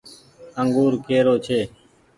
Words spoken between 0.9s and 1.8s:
ڪي رو ڇي۔